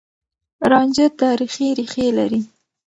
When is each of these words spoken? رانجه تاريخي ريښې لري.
رانجه 0.71 1.07
تاريخي 1.21 1.67
ريښې 1.77 2.07
لري. 2.17 2.41